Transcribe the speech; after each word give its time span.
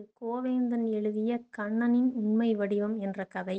இது 0.00 0.08
கோவேந்தன் 0.14 0.84
எழுதிய 0.88 1.32
கண்ணனின் 1.50 2.12
உண்மை 2.14 2.54
வடிவம் 2.54 2.94
என்ற 2.98 3.24
கதை. 3.24 3.56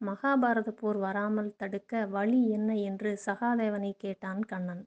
மகாபாரத 0.00 0.70
போர் 0.70 0.96
வராமல் 0.96 1.56
தடுக்க 1.56 2.06
வழி 2.06 2.40
என்ன 2.50 2.76
என்று 2.76 3.10
சகாதேவனை 3.26 3.90
கேட்டான் 3.98 4.40
கண்ணன். 4.42 4.82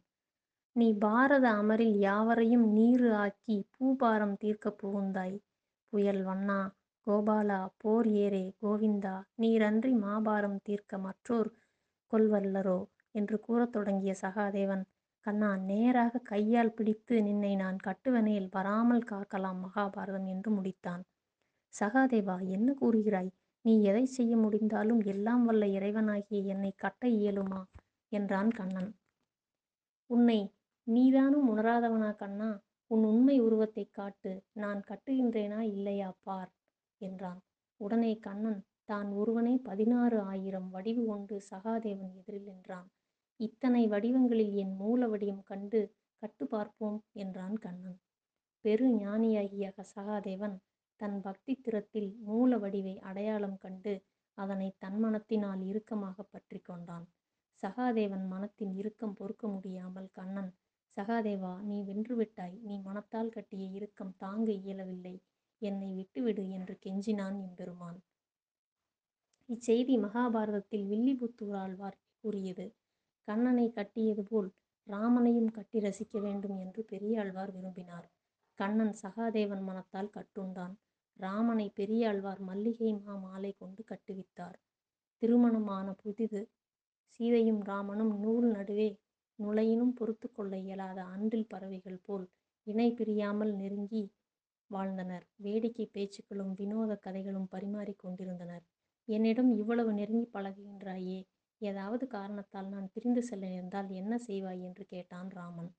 நீ 0.76 0.88
பாரத 0.94 1.46
அமரில் 1.52 1.98
யாவரையும் 2.00 2.66
நீரு 2.74 3.14
ஆக்கி 3.16 3.58
பூபாரம் 3.76 4.36
தீர்க்கப் 4.38 4.80
புகுந்தாய். 4.80 5.38
புயல் 5.94 6.24
வண்ணா 6.24 6.60
கோபாலா 7.08 7.62
போர் 7.78 8.08
ஏரே 8.08 8.54
கோவிந்தா 8.62 9.16
நீரன்றி 9.36 9.94
மாபாரம் 9.94 10.60
தீர்க்க 10.64 10.98
மற்றோர் 10.98 11.52
கொல்வல்லரோ 12.14 12.80
என்று 13.12 13.40
கூறத் 13.40 13.72
தொடங்கிய 13.72 14.16
சகாதேவன் 14.22 14.86
கண்ணா 15.26 15.50
நேராக 15.56 16.20
கையால் 16.24 16.74
பிடித்து 16.74 17.16
நின்னை 17.22 17.56
நான் 17.56 17.78
கட்டுவனையில் 17.78 18.50
வராமல் 18.52 19.04
காக்கலாம் 19.04 19.60
மகாபாரதம் 19.66 20.26
என்று 20.26 20.50
முடித்தான். 20.52 21.04
சகாதேவா 21.74 22.38
என்ன 22.48 22.70
கூறுகிறாய்? 22.74 23.32
நீ 23.66 23.74
எதை 23.82 24.06
செய்ய 24.06 24.38
முடிந்தாலும் 24.38 25.02
எல்லாம் 25.04 25.44
வல்ல 25.46 25.66
இறைவனாகிய 25.68 26.40
என்னை 26.46 26.72
கட்ட 26.76 27.08
இயலுமா? 27.08 27.62
என்றான் 28.12 28.52
கண்ணன். 28.52 28.90
உன்னை 30.10 30.40
நீதானும் 30.88 31.50
உணராதவனா 31.50 32.12
கண்ணா? 32.16 32.50
உன் 32.92 33.04
உண்மை 33.04 33.36
உருவத்தை 33.40 33.86
காட்டு. 33.92 34.32
நான் 34.54 34.80
கட்டுகின்றேனா 34.88 35.60
இல்லையா? 35.76 36.10
பார் 36.22 36.52
என்றான். 37.02 37.42
உடனே 37.80 38.14
கண்ணன் 38.20 38.62
தான் 38.86 39.12
ஒருவனே 39.12 39.56
பதினாறு 39.64 40.20
ஆயிரம் 40.22 40.70
வடிவு 40.70 41.04
கொண்டு 41.06 41.36
சகாதேவன் 41.52 42.16
எதிரில் 42.16 42.48
நின்றான். 42.48 42.88
இத்தனை 43.40 43.82
வடிவங்களில் 43.88 44.54
என் 44.54 44.74
மூல 44.76 45.02
வடிவம் 45.08 45.44
கண்டு 45.44 45.80
கட்டு 46.22 46.46
பார்ப்போம் 46.46 46.98
என்றான் 47.14 47.58
கண்ணன். 47.58 47.98
பெரு 48.66 48.88
ஞானியாகிய 48.96 49.66
சகாதேவன் 49.92 50.56
தன் 51.00 51.16
பக்தி 51.22 51.54
திறத்தில் 51.56 52.10
மூல 52.20 52.58
வடிவை 52.58 52.96
அடையாளம் 53.00 53.58
கண்டு 53.58 53.94
அதனை 54.38 54.68
தன் 54.78 54.98
மனத்தினால் 55.00 55.62
இறுக்கமாக 55.62 56.18
பற்றி 56.24 56.60
கொண்டான். 56.60 57.06
சகாதேவன் 57.64 58.26
மனத்தின் 58.28 58.74
இறுக்கம் 58.76 59.16
பொறுக்க 59.16 59.46
முடியாமல் 59.48 60.10
கண்ணன் 60.12 60.52
சகாதேவா 60.98 61.54
நீ 61.62 61.78
வென்றுவிட்டாய் 61.84 62.56
நீ 62.62 62.76
மனத்தால் 62.80 63.34
கட்டிய 63.36 63.66
இறுக்கம் 63.78 64.14
தாங்க 64.18 64.50
இயலவில்லை. 64.62 65.16
என்னை 65.62 65.90
விட்டுவிடு 65.94 66.44
என்று 66.50 66.74
கெஞ்சினான் 66.86 67.38
எம்பெருமான். 67.40 68.00
இச்செய்தி 69.50 69.96
மகாபாரதத்தில் 69.98 70.86
வில்லிபுத்தூர் 70.92 71.58
ஆழ்வார் 71.64 72.00
கூறியது. 72.24 72.68
கண்ணனை 73.28 73.68
கட்டியது 73.72 74.24
போல் 74.24 74.50
ராமனையும் 74.88 75.52
கட்டி 75.52 75.80
ரசிக்க 75.80 76.20
வேண்டும் 76.20 76.58
என்று 76.58 76.82
பெரியாழ்வார் 76.84 77.52
விரும்பினார். 77.52 78.08
கண்ணன் 78.60 78.94
சகாதேவன் 78.94 79.64
மனத்தால் 79.64 80.14
கட்டுண்டான். 80.14 80.74
ராமனை 81.20 81.68
பெரியாழ்வார் 81.70 82.40
மல்லிகை 82.40 82.92
மா 82.98 83.14
மாலை 83.16 83.52
கொண்டு 83.54 83.84
கட்டுவித்தார். 83.84 84.58
திருமணமான 85.22 85.88
புதிது 85.94 86.42
சீதையும் 87.20 87.62
ராமனும் 87.62 88.14
நூல் 88.20 88.48
நடுவே 88.52 88.90
நுழையினும் 89.40 89.94
பொறுத்து 89.94 90.28
கொள்ள 90.32 90.54
இயலாத 90.58 91.00
அன்றில் 91.06 91.48
பறவைகள் 91.48 92.00
போல் 92.02 92.26
இணை 92.68 92.88
பிரியாமல் 92.92 93.54
நெருங்கி 93.54 94.04
வாழ்ந்தனர். 94.72 95.26
வேடிக்கை 95.36 95.86
பேச்சுக்களும் 95.94 96.54
வினோத 96.54 96.92
கதைகளும் 96.96 97.48
பரிமாறிக் 97.48 98.00
கொண்டிருந்தனர். 98.00 98.64
என்னிடம் 99.08 99.52
இவ்வளவு 99.52 99.92
நெருங்கி 99.94 100.28
பழகுகின்றாயே 100.34 101.20
ஏதாவது 101.62 102.08
காரணத்தால் 102.08 102.68
நான் 102.68 102.92
பிரிந்து 102.94 103.22
செல்ல 103.24 103.46
நேர்ந்தால் 103.46 103.90
என்ன 103.92 104.14
செய்வாய் 104.18 104.62
என்று 104.64 104.84
கேட்டான் 104.86 105.30
ராமன். 105.30 105.72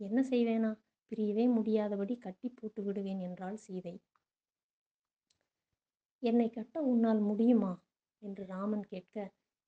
என்ன 0.00 0.20
செய்வேனா? 0.22 0.70
பிரியவே 1.12 1.44
முடியாதபடி 1.48 2.18
கட்டி 2.18 2.48
போட்டு 2.50 2.82
விடுவேன் 2.82 3.20
என்றாள் 3.20 3.56
சீதை. 3.56 3.94
என்னை 6.22 6.48
கட்ட 6.50 6.80
உன்னால் 6.82 7.20
முடியுமா? 7.20 7.72
என்று 8.22 8.44
ராமன் 8.46 8.84
கேட்க 8.84 9.16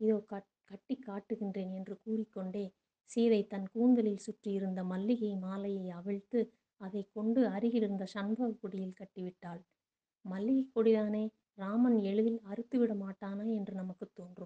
இதோ 0.01 0.17
கட் 0.27 0.49
கட்டி 0.65 0.95
காட்டுகின்றேன் 0.99 1.73
என்று 1.75 1.95
கூறிக்கொண்டே 1.97 2.65
சீதை 3.11 3.43
தன் 3.43 3.69
கூந்தலில் 3.69 4.19
சுற்றியிருந்த 4.19 4.83
மல்லிகை 4.85 5.37
மாலையை 5.37 5.87
அவிழ்த்து 5.91 6.41
அதை 6.81 7.03
கொண்டு 7.13 7.41
அருகிலிருந்த 7.47 8.05
சண்பக 8.07 8.51
கொடியில் 8.63 8.99
கட்டிவிட்டாள். 9.01 9.61
மல்லிகை 10.25 10.65
கொடிதானே? 10.75 11.25
ராமன் 11.59 11.99
எளிதில் 12.03 12.41
அறுத்துவிட 12.49 12.93
மாட்டானா 12.95 13.45
என்று 13.49 13.75
நமக்கு 13.75 14.07
தோன்றும். 14.11 14.40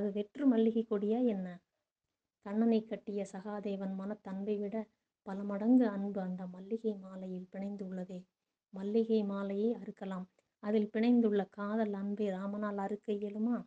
அது 0.00 0.12
வெற்று 0.12 0.46
மல்லிகை 0.46 0.86
கொடியா 0.90 1.18
என்ன? 1.24 1.48
கண்ணனை 2.46 2.84
கட்டிய 2.84 3.26
சகாதேவன் 3.32 3.94
மனத்தன்பை 3.94 4.58
விட 4.58 4.76
பல 5.22 5.42
மடங்கு 5.42 5.86
அன்பு 5.86 6.20
அந்த 6.20 6.46
மல்லிகை 6.46 6.94
மாலையில் 6.96 7.48
பிணைந்துள்ளதே 7.52 8.24
மல்லிகை 8.74 9.24
மாலையை 9.24 9.74
அறுக்கலாம். 9.74 10.26
அதில் 10.62 10.90
பிணைந்துள்ள 10.94 11.48
காதல் 11.50 11.92
அன்பை 11.92 12.26
ராமனால் 12.28 12.76
அறுக்க 12.76 13.12
இயலுமா? 13.12 13.58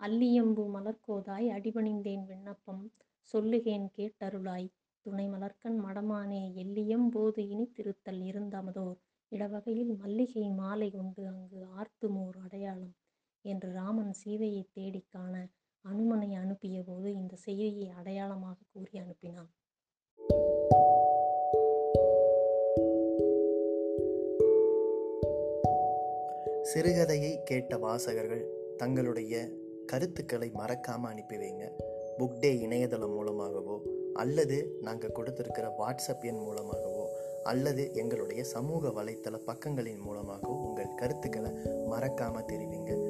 அல்லியம்பு 0.00 0.64
மலர்கோதாய் 0.76 1.48
அடிபணிந்தேன் 1.48 2.24
விண்ணப்பம். 2.24 2.84
சொல்லுகேன் 3.34 3.88
கேட்டருளாய். 3.98 4.68
துணை 5.06 5.28
மலர்க்கண் 5.28 5.78
மடமானே 5.86 6.42
எல்லியம் 6.54 7.08
போது 7.08 7.48
இனி 7.48 7.66
திருத்தல் 7.72 8.20
இருந்தமதோர். 8.20 8.98
இடவகையில் 9.32 9.92
மல்லிகை 9.96 10.50
மாலை 10.50 10.90
கொண்டு 10.90 11.26
அங்கு 11.26 11.66
ஆர்த்துமோர் 11.78 12.38
அடையாளம். 12.44 12.94
என்று 13.42 13.72
ராமன் 13.72 14.12
சீதையை 14.12 14.68
தேடிக் 14.72 15.10
காண 15.10 15.48
அனுமனை 15.88 16.34
அனுப்பிய 16.34 16.82
போது 16.86 17.14
இந்த 17.14 17.36
செய்தியை 17.36 17.88
அடையாளமாக 17.88 18.56
கூறி 18.72 19.00
அனுப்பினான். 19.00 19.50
சிறுகதையை 26.74 27.42
கேட்ட 27.42 27.78
வாசகர்கள் 27.78 28.74
தங்களுடைய 28.76 29.48
கருத்துக்களை 29.86 30.50
மறக்காமல் 30.50 31.10
அனுப்பி 31.10 31.36
வைங்க. 31.36 31.70
புக் 32.18 32.38
டே 32.40 32.58
இணையதளம் 32.58 33.12
மூலமாகவோ 33.12 33.80
அல்லது 34.14 34.78
நாங்கள் 34.80 35.12
கொடுத்துருக்கிற 35.12 35.70
வாட்ஸ்அப் 35.78 36.24
எண் 36.24 36.38
மூலமாகவோ 36.38 37.08
அல்லது 37.44 37.94
எங்களுடைய 37.94 38.44
சமூக 38.44 38.88
வலைத்தள 38.88 39.38
பக்கங்களின் 39.46 40.00
மூலமாகவோ 40.00 40.54
உங்கள் 40.54 40.94
கருத்துக்களை 40.94 41.50
மறக்காமல் 41.86 42.44
தெரிவிங்க. 42.44 43.09